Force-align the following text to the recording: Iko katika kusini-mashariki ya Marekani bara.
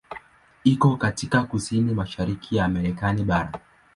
Iko 0.63 0.97
katika 0.97 1.43
kusini-mashariki 1.43 2.55
ya 2.55 2.67
Marekani 2.67 3.23
bara. 3.23 3.51